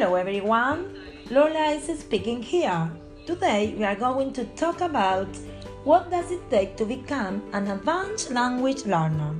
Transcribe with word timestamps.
Hello 0.00 0.14
everyone, 0.14 0.96
Lola 1.30 1.72
is 1.72 1.98
speaking 1.98 2.42
here. 2.42 2.90
Today 3.26 3.74
we 3.76 3.84
are 3.84 3.94
going 3.94 4.32
to 4.32 4.46
talk 4.56 4.80
about 4.80 5.28
what 5.84 6.10
does 6.10 6.30
it 6.30 6.40
take 6.48 6.74
to 6.78 6.86
become 6.86 7.42
an 7.52 7.68
advanced 7.68 8.30
language 8.30 8.86
learner. 8.86 9.36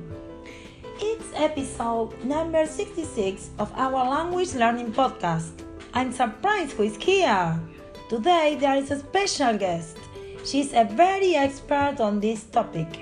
It's 0.99 1.31
episode 1.33 2.13
number 2.23 2.67
66 2.67 3.49
of 3.57 3.71
our 3.73 4.07
language 4.07 4.53
learning 4.53 4.93
podcast. 4.93 5.63
I'm 5.95 6.11
surprised 6.11 6.73
who 6.73 6.83
is 6.83 6.95
here. 6.95 7.59
Today 8.07 8.55
there 8.59 8.75
is 8.75 8.91
a 8.91 8.99
special 8.99 9.57
guest. 9.57 9.97
She's 10.45 10.73
a 10.73 10.83
very 10.83 11.33
expert 11.33 11.99
on 11.99 12.19
this 12.19 12.43
topic. 12.43 12.99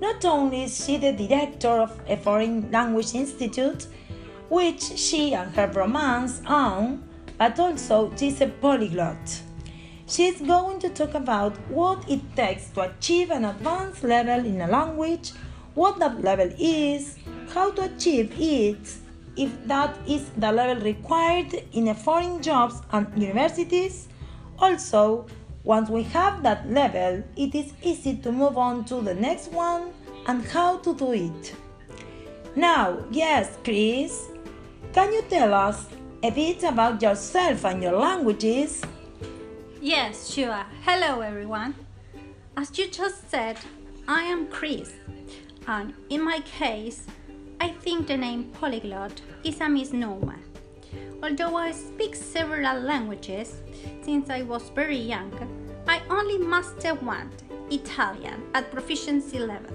Not 0.00 0.24
only 0.24 0.62
is 0.62 0.82
she 0.82 0.96
the 0.96 1.12
director 1.12 1.68
of 1.68 2.00
a 2.08 2.16
foreign 2.16 2.70
language 2.70 3.14
institute, 3.14 3.88
which 4.48 4.82
she 4.82 5.34
and 5.34 5.54
her 5.54 5.66
romance 5.68 6.42
own, 6.46 7.02
but 7.38 7.58
also 7.58 8.12
she's 8.16 8.40
a 8.40 8.46
polyglot. 8.46 9.40
She's 10.06 10.40
going 10.40 10.80
to 10.80 10.90
talk 10.90 11.14
about 11.14 11.56
what 11.70 12.08
it 12.10 12.20
takes 12.36 12.68
to 12.70 12.82
achieve 12.82 13.30
an 13.30 13.46
advanced 13.46 14.04
level 14.04 14.44
in 14.44 14.60
a 14.60 14.66
language, 14.66 15.32
what 15.74 15.98
that 15.98 16.22
level 16.22 16.50
is, 16.58 17.18
how 17.52 17.70
to 17.72 17.84
achieve 17.84 18.32
it, 18.38 18.96
if 19.36 19.66
that 19.66 19.96
is 20.06 20.28
the 20.36 20.52
level 20.52 20.82
required 20.84 21.54
in 21.72 21.88
a 21.88 21.94
foreign 21.94 22.42
jobs 22.42 22.82
and 22.92 23.06
universities. 23.16 24.08
Also, 24.58 25.26
once 25.64 25.88
we 25.88 26.02
have 26.02 26.42
that 26.42 26.70
level, 26.70 27.24
it 27.36 27.54
is 27.54 27.72
easy 27.82 28.16
to 28.18 28.30
move 28.30 28.58
on 28.58 28.84
to 28.84 29.00
the 29.00 29.14
next 29.14 29.50
one 29.50 29.92
and 30.26 30.44
how 30.44 30.76
to 30.78 30.94
do 30.94 31.12
it. 31.12 31.54
Now, 32.54 32.98
yes, 33.10 33.58
Chris, 33.64 34.28
can 34.94 35.12
you 35.12 35.22
tell 35.22 35.52
us 35.52 35.88
a 36.22 36.30
bit 36.30 36.62
about 36.62 37.02
yourself 37.02 37.64
and 37.64 37.82
your 37.82 37.98
languages? 37.98 38.80
Yes, 39.82 40.32
sure. 40.32 40.64
Hello, 40.84 41.20
everyone. 41.20 41.74
As 42.56 42.78
you 42.78 42.88
just 42.88 43.28
said, 43.28 43.58
I 44.06 44.22
am 44.22 44.46
Chris, 44.46 44.92
and 45.66 45.92
in 46.10 46.22
my 46.22 46.38
case, 46.40 47.08
I 47.60 47.70
think 47.70 48.06
the 48.06 48.16
name 48.16 48.44
polyglot 48.60 49.20
is 49.42 49.60
a 49.60 49.68
misnomer. 49.68 50.38
Although 51.24 51.56
I 51.56 51.72
speak 51.72 52.14
several 52.14 52.78
languages 52.80 53.62
since 54.02 54.30
I 54.30 54.42
was 54.42 54.68
very 54.68 54.98
young, 54.98 55.32
I 55.88 56.02
only 56.08 56.38
master 56.38 56.94
one, 56.94 57.30
Italian, 57.68 58.44
at 58.54 58.70
proficiency 58.70 59.40
level. 59.40 59.74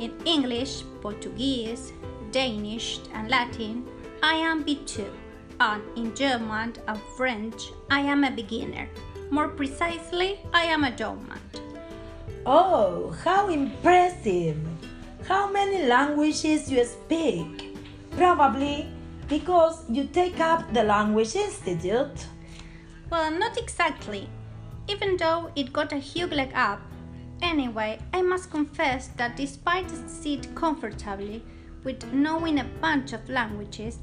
In 0.00 0.12
English, 0.24 0.82
Portuguese, 1.00 1.92
Danish, 2.32 2.98
and 3.12 3.30
Latin, 3.30 3.86
I 4.24 4.36
am 4.36 4.64
B2, 4.64 5.04
and 5.60 5.82
in 5.96 6.14
German 6.16 6.72
and 6.88 7.00
French, 7.14 7.72
I 7.90 8.00
am 8.00 8.24
a 8.24 8.30
beginner. 8.30 8.88
More 9.28 9.48
precisely, 9.48 10.40
I 10.50 10.62
am 10.62 10.84
a 10.84 10.96
dormant. 10.96 11.60
Oh, 12.46 13.10
how 13.22 13.50
impressive! 13.50 14.56
How 15.28 15.52
many 15.52 15.84
languages 15.84 16.72
you 16.72 16.82
speak? 16.86 17.76
Probably 18.16 18.88
because 19.28 19.84
you 19.90 20.04
take 20.04 20.40
up 20.40 20.72
the 20.72 20.84
Language 20.84 21.36
Institute. 21.36 22.24
Well, 23.10 23.30
not 23.30 23.58
exactly, 23.58 24.26
even 24.88 25.18
though 25.18 25.50
it 25.54 25.70
got 25.70 25.92
a 25.92 25.98
huge 25.98 26.32
leg 26.32 26.50
up. 26.54 26.80
Anyway, 27.42 27.98
I 28.14 28.22
must 28.22 28.50
confess 28.50 29.08
that 29.18 29.36
despite 29.36 29.92
I 29.92 30.08
sit 30.08 30.54
comfortably 30.54 31.44
with 31.84 32.10
knowing 32.14 32.60
a 32.60 32.64
bunch 32.80 33.12
of 33.12 33.28
languages, 33.28 33.98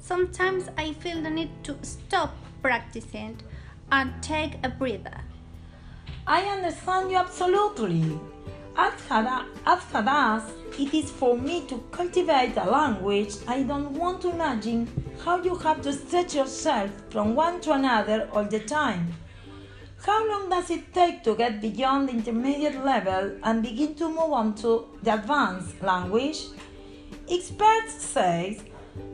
sometimes 0.00 0.68
I 0.76 0.94
feel 0.94 1.22
the 1.22 1.30
need 1.30 1.50
to 1.64 1.76
stop 1.82 2.34
practicing 2.62 3.36
and 3.92 4.12
take 4.22 4.54
a 4.64 4.68
breather. 4.68 5.20
I 6.26 6.42
understand 6.42 7.10
you 7.10 7.18
absolutely. 7.18 8.18
Hard 8.74 8.94
as 9.66 9.82
hard 9.82 10.42
it 10.78 10.94
is 10.94 11.10
for 11.10 11.36
me 11.36 11.66
to 11.66 11.78
cultivate 11.90 12.56
a 12.56 12.64
language, 12.64 13.34
I 13.46 13.64
don't 13.64 13.92
want 13.92 14.22
to 14.22 14.30
imagine 14.30 14.88
how 15.24 15.42
you 15.42 15.54
have 15.56 15.82
to 15.82 15.92
stretch 15.92 16.34
yourself 16.34 16.90
from 17.10 17.34
one 17.34 17.60
to 17.62 17.72
another 17.72 18.28
all 18.32 18.44
the 18.44 18.60
time. 18.60 19.12
How 20.02 20.26
long 20.26 20.48
does 20.48 20.70
it 20.70 20.94
take 20.94 21.22
to 21.24 21.34
get 21.34 21.60
beyond 21.60 22.08
the 22.08 22.12
intermediate 22.12 22.82
level 22.82 23.36
and 23.42 23.62
begin 23.62 23.94
to 23.96 24.08
move 24.08 24.32
on 24.32 24.54
to 24.56 24.86
the 25.02 25.14
advanced 25.14 25.82
language? 25.82 26.46
Experts 27.28 28.02
say 28.02 28.58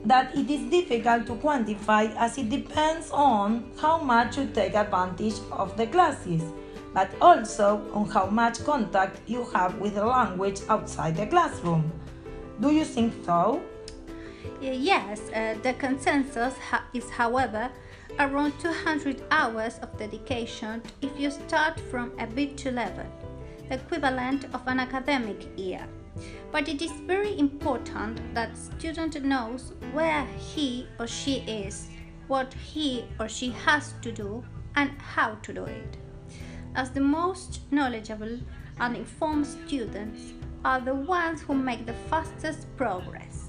that 0.05 0.35
it 0.37 0.49
is 0.51 0.71
difficult 0.71 1.27
to 1.27 1.35
quantify 1.35 2.15
as 2.17 2.39
it 2.39 2.49
depends 2.49 3.11
on 3.11 3.71
how 3.81 3.99
much 3.99 4.39
you 4.39 4.47
take 4.55 4.75
advantage 4.75 5.35
of 5.53 5.77
the 5.77 5.87
classes, 5.87 6.43
but 6.95 7.11
also 7.21 7.83
on 7.93 8.09
how 8.09 8.27
much 8.27 8.65
contact 8.65 9.21
you 9.27 9.45
have 9.53 9.79
with 9.79 9.95
the 9.95 10.05
language 10.05 10.61
outside 10.69 11.17
the 11.17 11.27
classroom. 11.27 11.91
Do 12.61 12.71
you 12.71 12.85
think 12.85 13.13
so? 13.25 13.63
Yes, 14.61 15.21
uh, 15.35 15.57
the 15.63 15.75
consensus 15.75 16.55
is, 16.95 17.11
however, 17.11 17.71
around 18.19 18.59
200 18.61 19.23
hours 19.31 19.79
of 19.83 19.97
dedication 19.99 20.83
if 21.03 21.11
you 21.19 21.31
start 21.31 21.79
from 21.91 22.13
a 22.19 22.27
B2 22.27 22.73
level, 22.73 23.07
the 23.69 23.75
equivalent 23.75 24.45
of 24.55 24.67
an 24.67 24.81
academic 24.81 25.47
year. 25.59 25.87
But 26.53 26.69
it 26.69 26.83
is 26.83 26.93
very 26.93 27.39
important 27.39 28.35
that 28.35 28.57
student 28.57 29.23
knows 29.23 29.73
where 29.93 30.27
he 30.27 30.87
or 30.99 31.07
she 31.07 31.39
is, 31.41 31.89
what 32.29 32.55
he 32.55 33.05
or 33.21 33.29
she 33.29 33.51
has 33.51 33.95
to 34.03 34.13
do, 34.13 34.45
and 34.75 34.91
how 35.01 35.35
to 35.43 35.53
do 35.53 35.65
it. 35.65 35.97
As 36.75 36.91
the 36.91 37.01
most 37.01 37.61
knowledgeable 37.71 38.39
and 38.79 38.97
informed 38.97 39.47
students 39.47 40.33
are 40.65 40.81
the 40.81 40.95
ones 40.95 41.41
who 41.43 41.55
make 41.55 41.87
the 41.87 41.95
fastest 42.11 42.67
progress. 42.77 43.49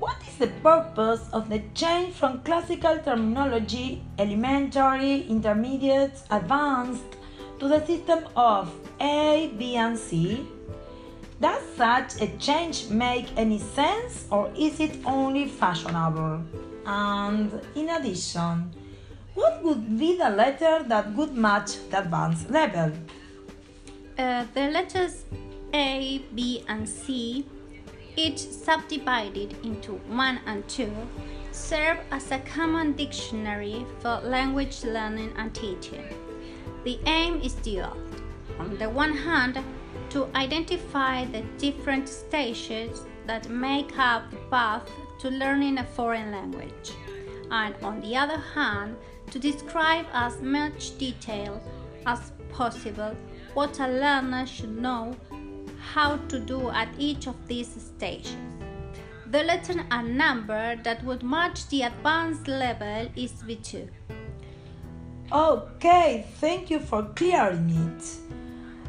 What 0.00 0.16
is 0.26 0.36
the 0.36 0.48
purpose 0.64 1.28
of 1.32 1.48
the 1.48 1.62
change 1.74 2.14
from 2.14 2.42
classical 2.42 2.98
terminology, 2.98 4.02
elementary, 4.18 5.22
intermediate, 5.28 6.20
advanced, 6.30 7.16
to 7.60 7.68
the 7.68 7.86
system 7.86 8.24
of 8.34 8.74
A, 9.00 9.54
B, 9.56 9.76
and 9.76 9.96
C? 9.96 10.44
Does 11.42 11.60
such 11.76 12.22
a 12.22 12.28
change 12.38 12.88
make 12.88 13.26
any 13.36 13.58
sense 13.58 14.26
or 14.30 14.48
is 14.56 14.78
it 14.78 14.94
only 15.04 15.48
fashionable? 15.48 16.40
And 16.86 17.50
in 17.74 17.88
addition, 17.88 18.70
what 19.34 19.60
would 19.64 19.98
be 19.98 20.16
the 20.16 20.30
letter 20.30 20.84
that 20.86 21.12
would 21.16 21.34
match 21.34 21.78
the 21.90 21.98
advanced 21.98 22.48
level? 22.48 22.92
Uh, 24.16 24.46
the 24.54 24.70
letters 24.70 25.24
A, 25.74 26.22
B, 26.32 26.62
and 26.68 26.88
C, 26.88 27.44
each 28.14 28.38
subdivided 28.38 29.56
into 29.64 29.94
1 29.94 30.40
and 30.46 30.68
2, 30.68 30.94
serve 31.50 31.98
as 32.12 32.30
a 32.30 32.38
common 32.38 32.92
dictionary 32.92 33.84
for 33.98 34.20
language 34.22 34.84
learning 34.84 35.32
and 35.36 35.52
teaching. 35.52 36.04
The 36.84 37.00
aim 37.06 37.40
is 37.40 37.54
dual. 37.54 37.96
On 38.60 38.78
the 38.78 38.88
one 38.88 39.16
hand, 39.16 39.58
to 40.12 40.28
identify 40.34 41.24
the 41.24 41.40
different 41.56 42.06
stages 42.06 43.06
that 43.26 43.48
make 43.48 43.98
up 43.98 44.30
the 44.30 44.36
path 44.50 44.82
to 45.18 45.30
learning 45.30 45.78
a 45.78 45.84
foreign 45.84 46.30
language, 46.30 46.92
and 47.50 47.74
on 47.82 47.98
the 48.02 48.14
other 48.14 48.36
hand, 48.36 48.94
to 49.30 49.38
describe 49.38 50.04
as 50.12 50.38
much 50.42 50.98
detail 50.98 51.62
as 52.04 52.32
possible 52.52 53.16
what 53.54 53.80
a 53.80 53.88
learner 53.88 54.46
should 54.46 54.76
know 54.76 55.16
how 55.80 56.18
to 56.28 56.38
do 56.38 56.68
at 56.68 56.88
each 56.98 57.26
of 57.26 57.36
these 57.48 57.68
stages. 57.68 58.36
The 59.30 59.44
letter 59.44 59.82
and 59.90 60.18
number 60.18 60.76
that 60.82 61.02
would 61.04 61.22
match 61.22 61.66
the 61.68 61.82
advanced 61.82 62.48
level 62.48 63.08
is 63.16 63.32
B2. 63.32 63.88
Okay, 65.32 66.26
thank 66.34 66.68
you 66.68 66.80
for 66.80 67.02
clearing 67.14 67.70
it. 67.70 68.21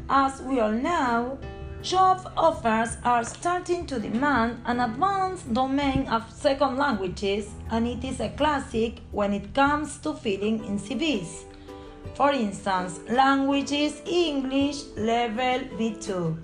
As 0.08 0.42
we 0.42 0.60
all 0.60 0.70
know, 0.70 1.38
job 1.82 2.30
offers 2.36 2.98
are 3.04 3.24
starting 3.24 3.86
to 3.86 3.98
demand 3.98 4.60
an 4.66 4.80
advanced 4.80 5.54
domain 5.54 6.06
of 6.08 6.30
second 6.30 6.76
languages, 6.76 7.48
and 7.70 7.88
it 7.88 8.04
is 8.04 8.20
a 8.20 8.28
classic 8.30 9.00
when 9.12 9.32
it 9.32 9.54
comes 9.54 9.96
to 9.98 10.12
filling 10.12 10.62
in 10.66 10.78
CVs. 10.78 11.44
For 12.14 12.32
instance, 12.32 13.00
languages 13.08 14.02
English 14.04 14.84
level 14.96 15.60
B2. 15.78 16.36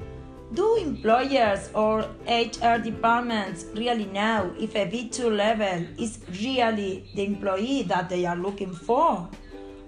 Do 0.54 0.76
employers 0.76 1.68
or 1.74 2.00
HR 2.26 2.78
departments 2.82 3.66
really 3.74 4.06
know 4.06 4.54
if 4.58 4.74
a 4.74 4.86
B2 4.90 5.36
level 5.36 5.86
is 5.98 6.18
really 6.40 7.04
the 7.14 7.26
employee 7.26 7.82
that 7.82 8.08
they 8.08 8.24
are 8.24 8.36
looking 8.36 8.72
for? 8.72 9.28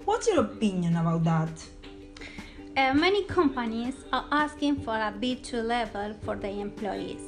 What's 0.05 0.27
your 0.27 0.41
opinion 0.41 0.95
about 0.95 1.23
that? 1.23 1.65
Uh, 2.75 2.91
many 2.91 3.23
companies 3.25 3.93
are 4.11 4.25
asking 4.31 4.75
for 4.81 4.95
a 4.95 5.13
B2 5.21 5.63
level 5.63 6.15
for 6.23 6.35
their 6.35 6.59
employees 6.59 7.21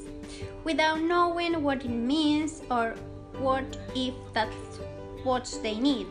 without 0.63 1.00
knowing 1.01 1.62
what 1.62 1.86
it 1.86 1.89
means 1.92 2.63
or 2.71 2.95
what 3.38 3.77
if 3.95 4.15
that's 4.33 4.80
what 5.24 5.45
they 5.62 5.75
need, 5.75 6.07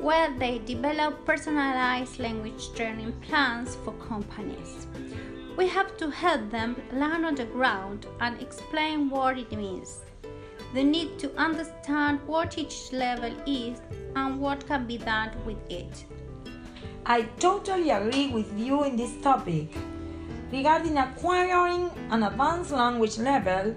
where 0.00 0.32
they 0.38 0.58
develop 0.58 1.24
personalized 1.26 2.20
language 2.20 2.72
training 2.76 3.12
plans 3.22 3.74
for 3.84 3.92
companies. 3.94 4.86
We 5.56 5.66
have 5.66 5.96
to 5.96 6.08
help 6.08 6.48
them 6.48 6.80
learn 6.92 7.24
on 7.24 7.34
the 7.34 7.46
ground 7.46 8.06
and 8.20 8.40
explain 8.40 9.10
what 9.10 9.38
it 9.38 9.50
means. 9.50 10.02
They 10.72 10.84
need 10.84 11.18
to 11.18 11.34
understand 11.36 12.20
what 12.28 12.58
each 12.58 12.92
level 12.92 13.32
is 13.44 13.80
and 14.14 14.38
what 14.40 14.64
can 14.68 14.86
be 14.86 14.98
done 14.98 15.32
with 15.44 15.58
it. 15.68 16.04
I 17.08 17.22
totally 17.38 17.90
agree 17.90 18.32
with 18.32 18.58
you 18.58 18.82
in 18.82 18.96
this 18.96 19.12
topic. 19.22 19.68
Regarding 20.50 20.98
acquiring 20.98 21.88
an 22.10 22.24
advanced 22.24 22.72
language 22.72 23.18
level, 23.18 23.76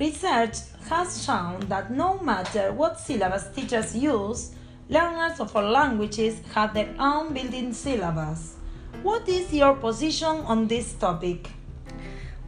research 0.00 0.56
has 0.88 1.24
shown 1.24 1.60
that 1.68 1.92
no 1.92 2.18
matter 2.18 2.72
what 2.72 2.98
syllabus 2.98 3.50
teachers 3.54 3.94
use, 3.94 4.50
learners 4.88 5.38
of 5.38 5.54
all 5.54 5.70
languages 5.70 6.40
have 6.52 6.74
their 6.74 6.92
own 6.98 7.32
built-in 7.32 7.72
syllabus. 7.72 8.56
What 9.04 9.28
is 9.28 9.54
your 9.54 9.74
position 9.74 10.42
on 10.44 10.66
this 10.66 10.94
topic? 10.94 11.48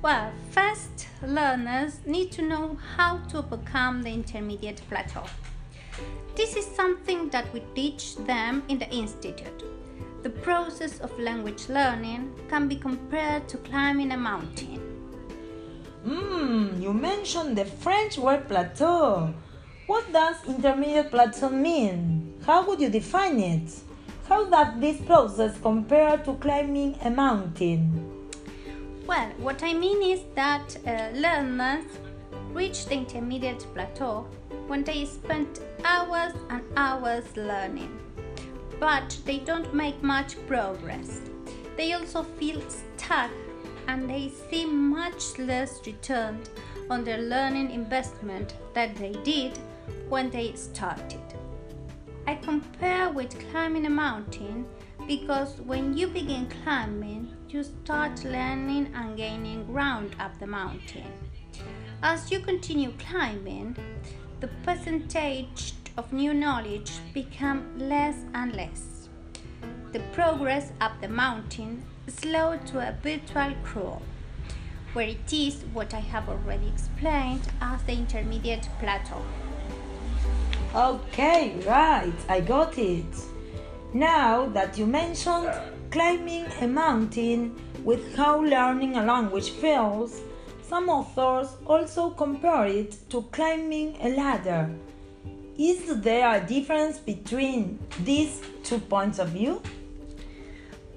Well, 0.02 0.32
first, 0.50 1.06
learners 1.22 2.00
need 2.04 2.32
to 2.32 2.42
know 2.42 2.76
how 2.96 3.18
to 3.28 3.38
overcome 3.38 4.02
the 4.02 4.10
intermediate 4.10 4.82
plateau. 4.88 5.26
This 6.34 6.56
is 6.56 6.66
something 6.66 7.28
that 7.30 7.52
we 7.52 7.62
teach 7.74 8.16
them 8.16 8.62
in 8.68 8.78
the 8.78 8.88
Institute. 8.90 9.64
The 10.22 10.30
process 10.30 11.00
of 11.00 11.18
language 11.18 11.68
learning 11.68 12.34
can 12.48 12.68
be 12.68 12.76
compared 12.76 13.48
to 13.48 13.56
climbing 13.58 14.12
a 14.12 14.16
mountain. 14.16 14.80
Hmm, 16.04 16.80
you 16.80 16.92
mentioned 16.92 17.56
the 17.56 17.64
French 17.64 18.18
word 18.18 18.48
plateau. 18.48 19.32
What 19.86 20.12
does 20.12 20.36
intermediate 20.46 21.10
plateau 21.10 21.50
mean? 21.50 22.34
How 22.44 22.66
would 22.66 22.80
you 22.80 22.90
define 22.90 23.40
it? 23.40 23.72
How 24.28 24.44
does 24.44 24.80
this 24.80 25.00
process 25.02 25.56
compare 25.62 26.18
to 26.18 26.34
climbing 26.34 26.98
a 27.02 27.10
mountain? 27.10 28.30
Well, 29.06 29.30
what 29.38 29.62
I 29.62 29.72
mean 29.72 30.02
is 30.02 30.20
that 30.34 30.76
uh, 30.84 31.16
learners 31.16 31.84
reach 32.52 32.86
the 32.86 32.94
intermediate 32.94 33.64
plateau 33.72 34.26
when 34.66 34.84
they 34.84 35.04
spend 35.04 35.60
hours 35.84 36.32
and 36.50 36.62
hours 36.76 37.24
learning, 37.36 37.98
but 38.80 39.16
they 39.24 39.38
don't 39.38 39.74
make 39.74 40.02
much 40.02 40.36
progress. 40.46 41.20
They 41.76 41.92
also 41.92 42.22
feel 42.22 42.60
stuck 42.68 43.30
and 43.88 44.08
they 44.08 44.32
see 44.50 44.64
much 44.66 45.38
less 45.38 45.86
returned 45.86 46.48
on 46.90 47.04
their 47.04 47.18
learning 47.18 47.70
investment 47.70 48.54
than 48.74 48.94
they 48.94 49.12
did 49.24 49.58
when 50.08 50.30
they 50.30 50.54
started. 50.54 51.20
I 52.26 52.34
compare 52.34 53.10
with 53.10 53.38
climbing 53.50 53.86
a 53.86 53.90
mountain 53.90 54.66
because 55.06 55.60
when 55.60 55.96
you 55.96 56.08
begin 56.08 56.48
climbing, 56.64 57.32
you 57.48 57.62
start 57.62 58.24
learning 58.24 58.90
and 58.94 59.16
gaining 59.16 59.64
ground 59.66 60.16
up 60.18 60.36
the 60.40 60.46
mountain. 60.46 61.06
As 62.02 62.30
you 62.30 62.40
continue 62.40 62.92
climbing, 62.98 63.76
the 64.40 64.48
percentage 64.64 65.72
of 65.96 66.12
new 66.12 66.34
knowledge 66.34 66.92
become 67.14 67.66
less 67.78 68.16
and 68.34 68.54
less. 68.54 69.08
The 69.92 70.00
progress 70.12 70.72
up 70.80 71.00
the 71.00 71.08
mountain 71.08 71.82
slow 72.06 72.58
to 72.66 72.78
a 72.80 72.94
virtual 73.02 73.54
crawl, 73.64 74.02
where 74.92 75.08
it 75.08 75.32
is 75.32 75.64
what 75.72 75.94
I 75.94 76.00
have 76.00 76.28
already 76.28 76.68
explained 76.68 77.48
as 77.62 77.82
the 77.84 77.92
intermediate 77.92 78.68
plateau. 78.78 79.22
Okay, 80.74 81.56
right, 81.66 82.12
I 82.28 82.40
got 82.40 82.76
it. 82.76 83.06
Now 83.94 84.46
that 84.50 84.76
you 84.76 84.86
mentioned 84.86 85.50
climbing 85.90 86.44
a 86.60 86.66
mountain 86.66 87.56
with 87.84 88.14
how 88.14 88.42
learning 88.42 88.96
a 88.96 89.04
language 89.04 89.50
feels, 89.50 90.20
some 90.68 90.88
authors 90.88 91.56
also 91.66 92.10
compare 92.10 92.66
it 92.66 92.96
to 93.08 93.22
climbing 93.30 93.96
a 94.00 94.08
ladder. 94.08 94.68
Is 95.58 96.00
there 96.00 96.34
a 96.34 96.44
difference 96.44 96.98
between 96.98 97.78
these 98.02 98.42
two 98.62 98.78
points 98.78 99.18
of 99.18 99.28
view? 99.28 99.62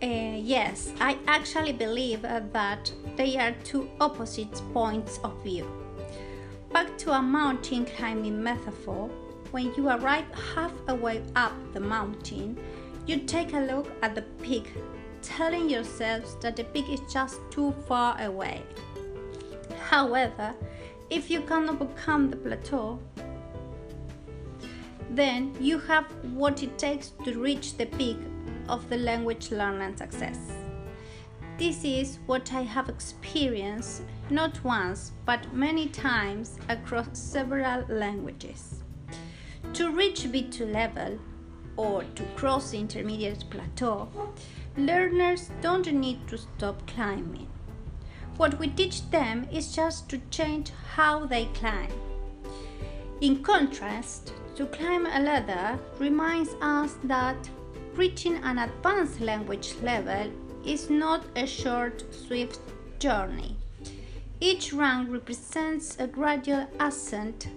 Uh, 0.01 0.37
yes, 0.37 0.91
I 0.99 1.17
actually 1.27 1.73
believe 1.73 2.25
uh, 2.25 2.41
that 2.51 2.91
they 3.15 3.37
are 3.37 3.51
two 3.63 3.89
opposite 4.01 4.61
points 4.73 5.19
of 5.23 5.43
view. 5.43 5.65
Back 6.71 6.97
to 6.99 7.11
a 7.11 7.21
mountain 7.21 7.85
climbing 7.85 8.41
metaphor, 8.41 9.09
when 9.51 9.73
you 9.75 9.89
arrive 9.89 10.25
halfway 10.55 11.21
up 11.35 11.53
the 11.73 11.79
mountain, 11.79 12.57
you 13.05 13.17
take 13.17 13.53
a 13.53 13.59
look 13.59 13.87
at 14.01 14.15
the 14.15 14.21
peak, 14.41 14.71
telling 15.21 15.69
yourselves 15.69 16.35
that 16.41 16.55
the 16.55 16.63
peak 16.63 16.89
is 16.89 17.01
just 17.11 17.39
too 17.49 17.73
far 17.87 18.19
away. 18.21 18.63
However, 19.89 20.53
if 21.09 21.31
you 21.31 21.41
can 21.41 21.67
overcome 21.67 22.29
the 22.29 22.37
plateau, 22.37 22.99
then 25.09 25.55
you 25.59 25.79
have 25.79 26.05
what 26.35 26.61
it 26.61 26.77
takes 26.77 27.13
to 27.25 27.39
reach 27.39 27.75
the 27.75 27.87
peak 27.87 28.19
of 28.67 28.87
the 28.87 28.97
language 28.97 29.49
learning 29.49 29.97
success. 29.97 30.37
This 31.57 31.83
is 31.83 32.19
what 32.27 32.53
I 32.53 32.61
have 32.61 32.87
experienced 32.87 34.03
not 34.29 34.63
once 34.63 35.11
but 35.25 35.51
many 35.55 35.87
times 35.87 36.59
across 36.69 37.07
several 37.13 37.83
languages. 37.89 38.83
To 39.73 39.89
reach 39.89 40.21
B2 40.25 40.71
level 40.71 41.17
or 41.77 42.03
to 42.03 42.23
cross 42.35 42.69
the 42.69 42.77
intermediate 42.77 43.43
plateau, 43.49 44.07
learners 44.77 45.49
don't 45.61 45.91
need 45.91 46.27
to 46.27 46.37
stop 46.37 46.85
climbing. 46.85 47.47
What 48.39 48.57
we 48.57 48.69
teach 48.69 49.09
them 49.09 49.49
is 49.51 49.75
just 49.75 50.07
to 50.09 50.17
change 50.31 50.71
how 50.95 51.25
they 51.25 51.47
climb. 51.47 51.91
In 53.19 53.43
contrast, 53.43 54.31
to 54.55 54.65
climb 54.67 55.05
a 55.05 55.19
ladder 55.19 55.77
reminds 55.97 56.51
us 56.61 56.95
that 57.03 57.35
reaching 57.95 58.37
an 58.37 58.59
advanced 58.59 59.19
language 59.19 59.73
level 59.83 60.31
is 60.65 60.89
not 60.89 61.25
a 61.35 61.45
short, 61.45 62.05
swift 62.15 62.61
journey. 62.97 63.57
Each 64.39 64.71
rank 64.71 65.09
represents 65.11 65.99
a 65.99 66.07
gradual 66.07 66.65
ascent 66.79 67.49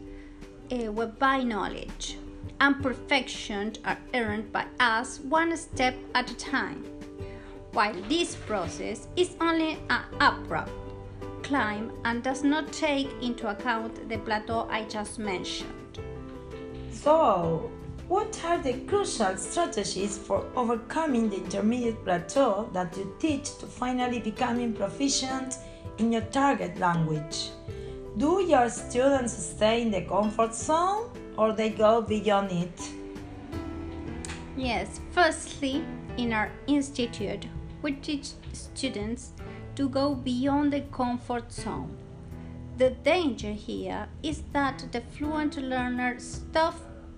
uh, 0.72 0.90
whereby 0.90 1.44
knowledge 1.44 2.18
and 2.60 2.82
perfection 2.82 3.74
are 3.84 3.98
earned 4.14 4.50
by 4.50 4.66
us 4.80 5.20
one 5.20 5.56
step 5.56 5.94
at 6.16 6.32
a 6.32 6.36
time. 6.36 6.91
While 7.72 7.94
this 8.06 8.34
process 8.34 9.08
is 9.16 9.34
only 9.40 9.78
an 9.88 10.02
abrupt 10.20 10.70
climb 11.42 11.90
and 12.04 12.22
does 12.22 12.44
not 12.44 12.70
take 12.70 13.10
into 13.22 13.48
account 13.48 14.10
the 14.10 14.18
plateau 14.18 14.68
I 14.70 14.84
just 14.84 15.18
mentioned. 15.18 15.98
So, 16.90 17.70
what 18.08 18.38
are 18.44 18.58
the 18.58 18.74
crucial 18.86 19.38
strategies 19.38 20.18
for 20.18 20.44
overcoming 20.54 21.30
the 21.30 21.36
intermediate 21.36 22.04
plateau 22.04 22.68
that 22.74 22.94
you 22.94 23.16
teach 23.18 23.56
to 23.58 23.66
finally 23.66 24.20
becoming 24.20 24.74
proficient 24.74 25.56
in 25.96 26.12
your 26.12 26.22
target 26.22 26.78
language? 26.78 27.52
Do 28.18 28.44
your 28.46 28.68
students 28.68 29.32
stay 29.32 29.80
in 29.80 29.90
the 29.90 30.02
comfort 30.02 30.54
zone 30.54 31.08
or 31.38 31.54
they 31.54 31.70
go 31.70 32.02
beyond 32.02 32.52
it? 32.52 32.80
Yes, 34.58 35.00
firstly, 35.12 35.82
in 36.18 36.34
our 36.34 36.52
institute, 36.66 37.46
we 37.82 37.92
teach 37.92 38.30
students 38.52 39.32
to 39.74 39.88
go 39.88 40.14
beyond 40.14 40.72
the 40.72 40.82
comfort 40.92 41.52
zone. 41.52 41.96
The 42.78 42.90
danger 42.90 43.52
here 43.52 44.08
is 44.22 44.42
that 44.52 44.86
the 44.92 45.00
fluent 45.00 45.56
learner 45.56 46.18
stop, 46.18 46.74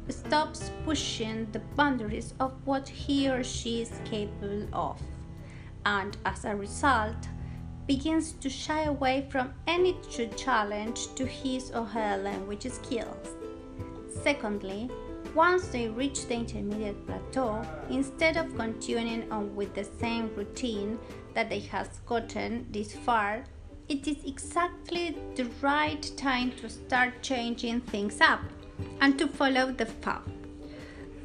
stops 0.09 0.71
pushing 0.85 1.47
the 1.53 1.61
boundaries 1.77 2.35
of 2.41 2.53
what 2.65 2.89
he 2.89 3.29
or 3.29 3.45
she 3.45 3.83
is 3.83 3.93
capable 4.05 4.67
of, 4.73 5.01
and 5.87 6.17
as 6.25 6.45
a 6.45 6.57
result, 6.57 7.29
begins 7.87 8.33
to 8.33 8.49
shy 8.49 8.85
away 8.85 9.27
from 9.31 9.53
any 9.67 9.97
true 10.11 10.29
challenge 10.37 11.15
to 11.15 11.27
his 11.27 11.71
or 11.71 11.85
her 11.85 12.17
language 12.17 12.67
skills. 12.71 13.29
Secondly, 14.23 14.91
once 15.35 15.69
they 15.69 15.89
reach 15.89 16.27
the 16.27 16.35
intermediate 16.35 17.07
plateau, 17.07 17.63
instead 17.91 18.37
of 18.37 18.57
continuing 18.57 19.31
on 19.33 19.55
with 19.57 19.75
the 19.75 19.85
same 19.85 20.31
routine 20.37 20.99
that 21.35 21.49
they 21.49 21.59
have 21.59 21.89
gotten 22.07 22.67
this 22.71 22.95
far, 22.95 23.45
it 23.89 24.07
is 24.07 24.25
exactly 24.25 25.17
the 25.35 25.45
right 25.61 26.11
time 26.17 26.53
to 26.53 26.69
start 26.71 27.13
changing 27.23 27.81
things 27.81 28.21
up 28.21 28.41
and 29.01 29.19
to 29.19 29.27
follow 29.27 29.73
the 29.73 29.87
path. 29.87 30.23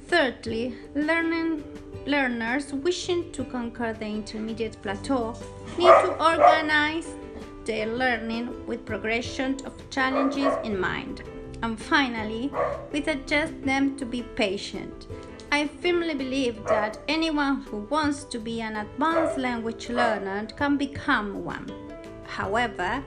Thirdly, 0.07 0.75
learning, 0.95 1.63
learners 2.05 2.73
wishing 2.73 3.31
to 3.31 3.43
conquer 3.45 3.93
the 3.93 4.05
intermediate 4.05 4.81
plateau 4.81 5.35
need 5.77 5.85
to 5.85 6.11
organize 6.13 7.07
their 7.65 7.85
learning 7.85 8.65
with 8.65 8.85
progression 8.85 9.55
of 9.65 9.89
challenges 9.91 10.51
in 10.63 10.79
mind. 10.79 11.21
And 11.61 11.79
finally, 11.79 12.51
we 12.91 13.03
suggest 13.03 13.53
them 13.63 13.97
to 13.97 14.05
be 14.05 14.23
patient. 14.23 15.07
I 15.51 15.67
firmly 15.67 16.13
believe 16.13 16.63
that 16.65 16.99
anyone 17.07 17.61
who 17.63 17.79
wants 17.89 18.23
to 18.25 18.39
be 18.39 18.61
an 18.61 18.77
advanced 18.77 19.37
language 19.37 19.89
learner 19.89 20.47
can 20.55 20.77
become 20.77 21.43
one. 21.43 21.71
However, 22.25 23.03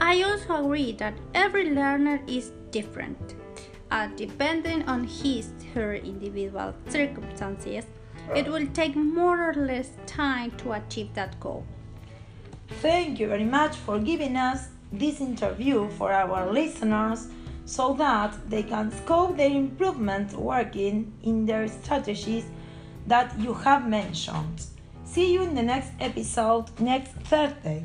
I 0.00 0.22
also 0.22 0.64
agree 0.64 0.92
that 0.92 1.14
every 1.34 1.70
learner 1.70 2.20
is 2.26 2.52
different. 2.70 3.34
Uh, 3.90 4.08
depending 4.16 4.82
on 4.86 5.04
his 5.04 5.50
her 5.74 5.94
individual 5.94 6.74
circumstances, 6.88 7.84
it 8.34 8.46
will 8.46 8.66
take 8.74 8.94
more 8.94 9.50
or 9.50 9.54
less 9.54 9.90
time 10.06 10.50
to 10.58 10.72
achieve 10.72 11.14
that 11.14 11.40
goal. 11.40 11.64
Thank 12.82 13.18
you 13.18 13.28
very 13.28 13.44
much 13.44 13.76
for 13.76 13.98
giving 13.98 14.36
us 14.36 14.68
this 14.92 15.20
interview 15.20 15.88
for 15.90 16.12
our 16.12 16.52
listeners 16.52 17.28
so 17.68 17.92
that 17.92 18.34
they 18.48 18.62
can 18.62 18.90
scope 18.90 19.36
their 19.36 19.50
improvement 19.50 20.32
working 20.32 21.12
in 21.22 21.44
their 21.44 21.68
strategies 21.68 22.46
that 23.06 23.38
you 23.38 23.52
have 23.52 23.86
mentioned. 23.86 24.64
See 25.04 25.34
you 25.34 25.42
in 25.42 25.54
the 25.54 25.62
next 25.62 25.90
episode 26.00 26.64
next 26.80 27.12
Thursday, 27.28 27.84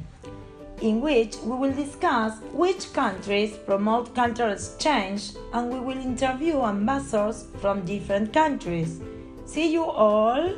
in 0.82 1.02
which 1.02 1.36
we 1.44 1.58
will 1.58 1.74
discuss 1.74 2.40
which 2.54 2.94
countries 2.94 3.58
promote 3.58 4.16
cultural 4.16 4.54
exchange 4.54 5.34
and 5.52 5.70
we 5.70 5.82
will 5.82 5.98
interview 5.98 6.62
ambassadors 6.62 7.48
from 7.60 7.84
different 7.84 8.32
countries. 8.32 9.02
See 9.46 9.74
you 9.74 9.84
all 9.84 10.54